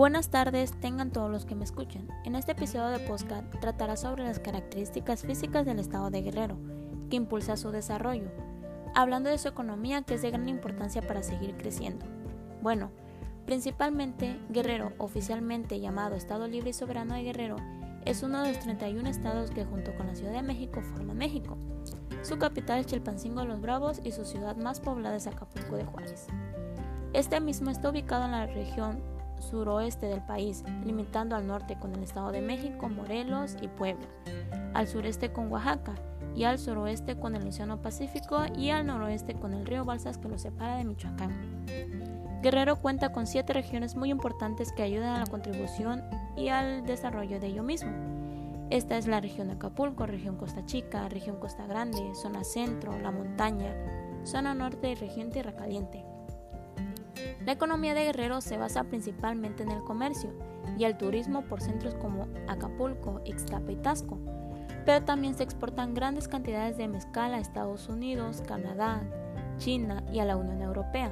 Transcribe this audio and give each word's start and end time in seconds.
Buenas 0.00 0.30
tardes, 0.30 0.72
tengan 0.80 1.10
todos 1.10 1.30
los 1.30 1.44
que 1.44 1.54
me 1.54 1.64
escuchan. 1.64 2.08
En 2.24 2.34
este 2.34 2.52
episodio 2.52 2.88
de 2.88 3.00
podcast 3.00 3.44
tratará 3.60 3.98
sobre 3.98 4.24
las 4.24 4.38
características 4.38 5.24
físicas 5.24 5.66
del 5.66 5.78
estado 5.78 6.08
de 6.08 6.22
Guerrero, 6.22 6.56
que 7.10 7.16
impulsa 7.16 7.58
su 7.58 7.70
desarrollo, 7.70 8.30
hablando 8.94 9.28
de 9.28 9.36
su 9.36 9.48
economía 9.48 10.00
que 10.00 10.14
es 10.14 10.22
de 10.22 10.30
gran 10.30 10.48
importancia 10.48 11.02
para 11.02 11.22
seguir 11.22 11.54
creciendo. 11.58 12.06
Bueno, 12.62 12.90
principalmente 13.44 14.40
Guerrero, 14.48 14.94
oficialmente 14.96 15.80
llamado 15.80 16.14
Estado 16.14 16.48
Libre 16.48 16.70
y 16.70 16.72
Soberano 16.72 17.14
de 17.14 17.24
Guerrero, 17.24 17.56
es 18.06 18.22
uno 18.22 18.40
de 18.42 18.54
los 18.54 18.60
31 18.60 19.06
estados 19.06 19.50
que 19.50 19.66
junto 19.66 19.94
con 19.96 20.06
la 20.06 20.14
Ciudad 20.14 20.32
de 20.32 20.40
México 20.40 20.80
forman 20.80 21.18
México. 21.18 21.58
Su 22.22 22.38
capital 22.38 22.80
es 22.80 22.86
Chilpancingo 22.86 23.42
de 23.42 23.48
los 23.48 23.60
Bravos 23.60 24.00
y 24.02 24.12
su 24.12 24.24
ciudad 24.24 24.56
más 24.56 24.80
poblada 24.80 25.16
es 25.16 25.26
Acapulco 25.26 25.76
de 25.76 25.84
Juárez. 25.84 26.26
Este 27.12 27.38
mismo 27.38 27.68
está 27.68 27.90
ubicado 27.90 28.24
en 28.24 28.30
la 28.30 28.46
región 28.46 29.09
suroeste 29.40 30.06
del 30.06 30.22
país, 30.22 30.64
limitando 30.84 31.36
al 31.36 31.46
norte 31.46 31.78
con 31.78 31.94
el 31.94 32.02
Estado 32.02 32.32
de 32.32 32.40
México, 32.40 32.88
Morelos 32.88 33.56
y 33.60 33.68
Puebla, 33.68 34.06
al 34.74 34.86
sureste 34.86 35.32
con 35.32 35.50
Oaxaca 35.50 35.94
y 36.34 36.44
al 36.44 36.58
suroeste 36.58 37.18
con 37.18 37.34
el 37.34 37.46
Océano 37.46 37.82
Pacífico 37.82 38.42
y 38.56 38.70
al 38.70 38.86
noroeste 38.86 39.34
con 39.34 39.54
el 39.54 39.66
río 39.66 39.84
Balsas 39.84 40.18
que 40.18 40.28
lo 40.28 40.38
separa 40.38 40.76
de 40.76 40.84
Michoacán. 40.84 41.66
Guerrero 42.42 42.76
cuenta 42.76 43.12
con 43.12 43.26
siete 43.26 43.52
regiones 43.52 43.96
muy 43.96 44.10
importantes 44.10 44.72
que 44.72 44.82
ayudan 44.82 45.16
a 45.16 45.20
la 45.20 45.26
contribución 45.26 46.02
y 46.36 46.48
al 46.48 46.86
desarrollo 46.86 47.38
de 47.38 47.48
ello 47.48 47.62
mismo. 47.62 47.90
Esta 48.70 48.96
es 48.96 49.06
la 49.06 49.20
región 49.20 49.48
de 49.48 49.54
Acapulco, 49.54 50.06
región 50.06 50.36
Costa 50.36 50.64
Chica, 50.64 51.08
región 51.08 51.36
Costa 51.36 51.66
Grande, 51.66 52.14
zona 52.14 52.44
centro, 52.44 52.98
la 52.98 53.10
montaña, 53.10 53.74
zona 54.24 54.54
norte 54.54 54.92
y 54.92 54.94
región 54.94 55.30
Tierra 55.30 55.56
Caliente. 55.56 56.04
La 57.44 57.52
economía 57.52 57.94
de 57.94 58.04
Guerrero 58.04 58.40
se 58.42 58.58
basa 58.58 58.84
principalmente 58.84 59.62
en 59.62 59.70
el 59.70 59.82
comercio 59.82 60.30
y 60.78 60.84
el 60.84 60.98
turismo 60.98 61.42
por 61.42 61.62
centros 61.62 61.94
como 61.94 62.28
Acapulco, 62.48 63.22
Ixtapa 63.24 63.72
y 63.72 63.76
Tasco, 63.76 64.18
pero 64.84 65.04
también 65.04 65.34
se 65.34 65.42
exportan 65.42 65.94
grandes 65.94 66.28
cantidades 66.28 66.76
de 66.76 66.88
mezcal 66.88 67.32
a 67.32 67.38
Estados 67.38 67.88
Unidos, 67.88 68.42
Canadá, 68.46 69.02
China 69.56 70.02
y 70.12 70.18
a 70.18 70.26
la 70.26 70.36
Unión 70.36 70.60
Europea, 70.60 71.10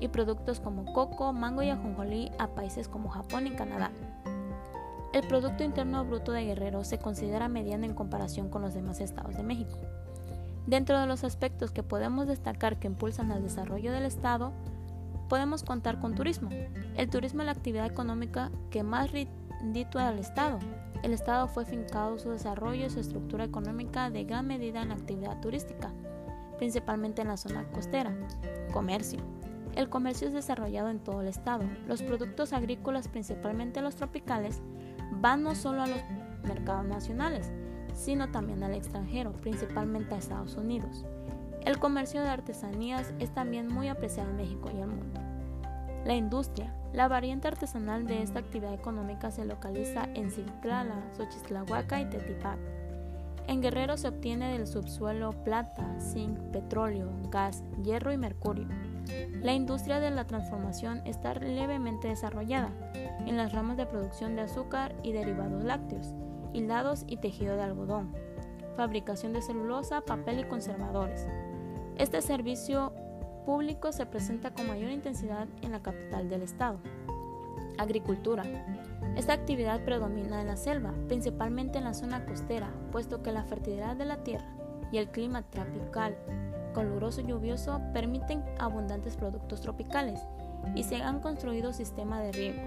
y 0.00 0.08
productos 0.08 0.60
como 0.60 0.92
coco, 0.92 1.32
mango 1.32 1.62
y 1.62 1.70
ajonjolí 1.70 2.30
a 2.38 2.48
países 2.48 2.88
como 2.88 3.08
Japón 3.08 3.46
y 3.46 3.50
Canadá. 3.50 3.90
El 5.12 5.26
Producto 5.26 5.64
Interno 5.64 6.04
Bruto 6.04 6.32
de 6.32 6.44
Guerrero 6.44 6.84
se 6.84 6.98
considera 6.98 7.48
mediano 7.48 7.86
en 7.86 7.94
comparación 7.94 8.50
con 8.50 8.62
los 8.62 8.74
demás 8.74 9.00
estados 9.00 9.36
de 9.36 9.42
México. 9.42 9.78
Dentro 10.66 10.98
de 10.98 11.06
los 11.06 11.24
aspectos 11.24 11.70
que 11.70 11.82
podemos 11.82 12.26
destacar 12.26 12.78
que 12.78 12.88
impulsan 12.88 13.30
el 13.30 13.42
desarrollo 13.42 13.90
del 13.90 14.04
Estado, 14.04 14.52
podemos 15.28 15.62
contar 15.62 16.00
con 16.00 16.14
turismo. 16.14 16.50
El 16.96 17.10
turismo 17.10 17.42
es 17.42 17.46
la 17.46 17.52
actividad 17.52 17.86
económica 17.86 18.50
que 18.70 18.82
más 18.82 19.10
reditúa 19.12 20.08
al 20.08 20.18
Estado. 20.18 20.58
El 21.02 21.12
Estado 21.12 21.46
fue 21.48 21.64
fincado 21.64 22.18
su 22.18 22.30
desarrollo 22.30 22.86
y 22.86 22.90
su 22.90 23.00
estructura 23.00 23.44
económica 23.44 24.10
de 24.10 24.24
gran 24.24 24.46
medida 24.46 24.82
en 24.82 24.88
la 24.88 24.94
actividad 24.94 25.40
turística, 25.40 25.92
principalmente 26.58 27.22
en 27.22 27.28
la 27.28 27.36
zona 27.36 27.68
costera. 27.70 28.16
Comercio. 28.72 29.20
El 29.76 29.88
comercio 29.88 30.26
es 30.26 30.34
desarrollado 30.34 30.88
en 30.88 30.98
todo 30.98 31.20
el 31.20 31.28
Estado. 31.28 31.64
Los 31.86 32.02
productos 32.02 32.52
agrícolas, 32.52 33.06
principalmente 33.06 33.80
los 33.80 33.94
tropicales, 33.94 34.60
van 35.12 35.44
no 35.44 35.54
solo 35.54 35.82
a 35.82 35.86
los 35.86 36.00
mercados 36.42 36.86
nacionales, 36.86 37.52
sino 37.94 38.30
también 38.30 38.62
al 38.64 38.74
extranjero, 38.74 39.32
principalmente 39.32 40.14
a 40.14 40.18
Estados 40.18 40.56
Unidos. 40.56 41.04
El 41.64 41.78
comercio 41.78 42.22
de 42.22 42.28
artesanías 42.28 43.12
es 43.18 43.32
también 43.32 43.68
muy 43.68 43.88
apreciado 43.88 44.30
en 44.30 44.36
México 44.36 44.70
y 44.74 44.80
el 44.80 44.88
mundo. 44.88 45.20
La 46.04 46.14
industria. 46.14 46.74
La 46.92 47.06
variante 47.06 47.48
artesanal 47.48 48.06
de 48.06 48.22
esta 48.22 48.38
actividad 48.38 48.72
económica 48.72 49.30
se 49.30 49.44
localiza 49.44 50.04
en 50.14 50.30
Citlala, 50.30 51.02
Xochitlahuaca 51.16 52.00
y 52.00 52.06
Tetipac. 52.06 52.58
En 53.46 53.60
Guerrero 53.60 53.96
se 53.96 54.08
obtiene 54.08 54.52
del 54.52 54.66
subsuelo 54.66 55.32
plata, 55.44 55.98
zinc, 56.00 56.38
petróleo, 56.52 57.10
gas, 57.30 57.62
hierro 57.82 58.12
y 58.12 58.16
mercurio. 58.16 58.68
La 59.42 59.54
industria 59.54 60.00
de 60.00 60.10
la 60.10 60.26
transformación 60.26 61.02
está 61.06 61.34
levemente 61.34 62.08
desarrollada 62.08 62.70
en 63.26 63.36
las 63.36 63.52
ramas 63.52 63.76
de 63.76 63.86
producción 63.86 64.36
de 64.36 64.42
azúcar 64.42 64.94
y 65.02 65.12
derivados 65.12 65.64
lácteos, 65.64 66.14
hilados 66.52 67.04
y 67.06 67.18
tejido 67.18 67.56
de 67.56 67.62
algodón, 67.62 68.14
fabricación 68.76 69.32
de 69.32 69.42
celulosa, 69.42 70.02
papel 70.02 70.40
y 70.40 70.44
conservadores. 70.44 71.26
Este 71.98 72.22
servicio 72.22 72.92
público 73.44 73.90
se 73.90 74.06
presenta 74.06 74.52
con 74.52 74.68
mayor 74.68 74.92
intensidad 74.92 75.48
en 75.62 75.72
la 75.72 75.82
capital 75.82 76.28
del 76.28 76.42
estado. 76.42 76.78
Agricultura. 77.76 78.44
Esta 79.16 79.32
actividad 79.32 79.84
predomina 79.84 80.40
en 80.40 80.46
la 80.46 80.56
selva, 80.56 80.94
principalmente 81.08 81.78
en 81.78 81.84
la 81.84 81.94
zona 81.94 82.24
costera, 82.24 82.70
puesto 82.92 83.20
que 83.20 83.32
la 83.32 83.42
fertilidad 83.42 83.96
de 83.96 84.04
la 84.04 84.22
tierra 84.22 84.46
y 84.92 84.98
el 84.98 85.08
clima 85.08 85.42
tropical 85.42 86.16
caluroso 86.72 87.20
y 87.20 87.26
lluvioso 87.26 87.80
permiten 87.92 88.44
abundantes 88.60 89.16
productos 89.16 89.60
tropicales 89.60 90.20
y 90.76 90.84
se 90.84 91.02
han 91.02 91.18
construido 91.18 91.72
sistemas 91.72 92.22
de 92.22 92.30
riego. 92.30 92.62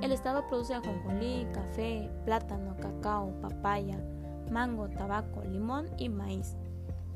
El 0.00 0.12
estado 0.12 0.46
produce 0.46 0.72
ajonjolí, 0.72 1.46
café, 1.52 2.10
plátano, 2.24 2.74
cacao, 2.80 3.38
papaya, 3.42 3.98
mango, 4.50 4.88
tabaco, 4.88 5.42
limón 5.42 5.88
y 5.98 6.08
maíz. 6.08 6.56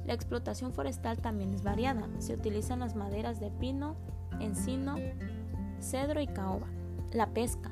La 0.07 0.15
explotación 0.15 0.73
forestal 0.73 1.19
también 1.19 1.53
es 1.55 1.63
variada. 1.63 2.09
Se 2.19 2.35
utilizan 2.35 2.81
las 2.81 2.95
maderas 2.97 3.41
de 3.41 3.51
pino, 3.51 3.97
encino, 4.41 4.97
cedro 5.81 6.21
y 6.21 6.27
caoba. 6.27 6.67
La 7.13 7.29
pesca. 7.29 7.71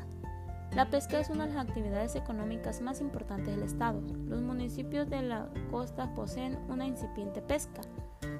La 0.74 0.90
pesca 0.90 1.18
es 1.18 1.30
una 1.30 1.46
de 1.46 1.54
las 1.54 1.66
actividades 1.66 2.14
económicas 2.14 2.82
más 2.82 3.00
importantes 3.00 3.54
del 3.54 3.64
estado. 3.64 4.00
Los 4.26 4.42
municipios 4.42 5.08
de 5.08 5.22
la 5.22 5.48
costa 5.70 6.14
poseen 6.14 6.58
una 6.68 6.86
incipiente 6.86 7.40
pesca, 7.40 7.80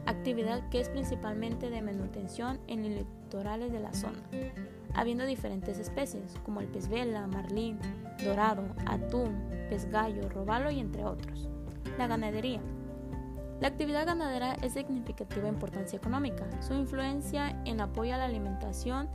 actividad 0.07 0.69
que 0.69 0.81
es 0.81 0.91
principalmente 0.91 1.71
de 1.71 1.81
manutención 1.81 2.61
en 2.67 2.83
los 2.83 3.07
litorales 3.07 3.73
de 3.73 3.81
la 3.81 3.95
zona, 3.95 4.23
habiendo 4.95 5.25
diferentes 5.25 5.79
especies 5.79 6.35
como 6.45 6.61
el 6.61 6.69
pez 6.69 6.89
vela, 6.89 7.27
marlín, 7.27 7.79
dorado, 8.23 8.63
atún, 8.87 9.49
pez 9.71 9.91
gallo, 9.91 10.29
robalo 10.29 10.71
y 10.71 10.81
entre 10.81 11.05
otros. 11.05 11.49
La 11.97 12.07
ganadería. 12.07 12.61
La 13.61 13.69
actividad 13.69 14.07
ganadera 14.07 14.55
es 14.63 14.75
de 14.75 14.83
significativa 14.83 15.49
importancia 15.49 15.97
económica. 15.97 16.47
Su 16.61 16.75
influencia 16.75 17.61
en 17.65 17.81
apoyo 17.81 18.15
a 18.15 18.19
la 18.19 18.27
alimentación 18.27 19.09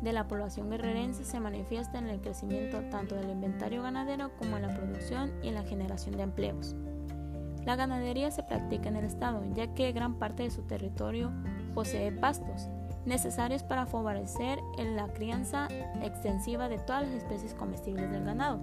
de 0.00 0.14
la 0.14 0.26
población 0.26 0.70
guerrerense 0.70 1.24
se 1.24 1.38
manifiesta 1.38 1.98
en 1.98 2.08
el 2.08 2.22
crecimiento 2.22 2.80
tanto 2.90 3.14
del 3.14 3.28
inventario 3.28 3.82
ganadero 3.82 4.30
como 4.38 4.56
en 4.56 4.62
la 4.62 4.74
producción 4.74 5.30
y 5.42 5.48
en 5.48 5.54
la 5.54 5.64
generación 5.64 6.16
de 6.16 6.22
empleos. 6.22 6.74
La 7.66 7.76
ganadería 7.76 8.30
se 8.30 8.42
practica 8.42 8.88
en 8.88 8.96
el 8.96 9.04
estado, 9.04 9.42
ya 9.54 9.74
que 9.74 9.92
gran 9.92 10.14
parte 10.14 10.44
de 10.44 10.50
su 10.50 10.62
territorio 10.62 11.30
posee 11.74 12.10
pastos, 12.10 12.68
necesarios 13.04 13.62
para 13.62 13.84
favorecer 13.84 14.58
la 14.78 15.08
crianza 15.08 15.68
extensiva 16.02 16.70
de 16.70 16.78
todas 16.78 17.02
las 17.02 17.14
especies 17.14 17.52
comestibles 17.52 18.10
del 18.10 18.24
ganado. 18.24 18.60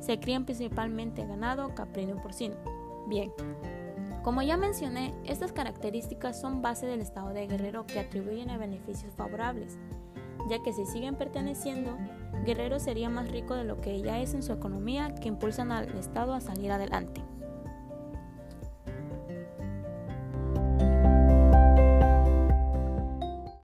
Se 0.00 0.18
crían 0.18 0.46
principalmente 0.46 1.26
ganado, 1.26 1.74
caprino 1.74 2.14
y 2.16 2.20
porcino. 2.20 2.56
Bien, 3.06 3.30
como 4.26 4.42
ya 4.42 4.56
mencioné, 4.56 5.14
estas 5.22 5.52
características 5.52 6.40
son 6.40 6.60
base 6.60 6.84
del 6.84 7.00
estado 7.00 7.28
de 7.28 7.46
Guerrero 7.46 7.86
que 7.86 8.00
atribuyen 8.00 8.50
a 8.50 8.58
beneficios 8.58 9.14
favorables, 9.14 9.78
ya 10.50 10.60
que 10.64 10.72
si 10.72 10.84
siguen 10.84 11.14
perteneciendo, 11.14 11.96
Guerrero 12.44 12.80
sería 12.80 13.08
más 13.08 13.30
rico 13.30 13.54
de 13.54 13.62
lo 13.62 13.80
que 13.80 14.02
ya 14.02 14.18
es 14.18 14.34
en 14.34 14.42
su 14.42 14.52
economía 14.52 15.14
que 15.14 15.28
impulsan 15.28 15.70
al 15.70 15.96
estado 15.96 16.34
a 16.34 16.40
salir 16.40 16.72
adelante. 16.72 17.22